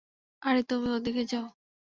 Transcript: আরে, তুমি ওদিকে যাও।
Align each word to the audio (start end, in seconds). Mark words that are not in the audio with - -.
আরে, 0.41 0.61
তুমি 0.63 0.87
ওদিকে 0.91 1.23
যাও। 1.25 1.45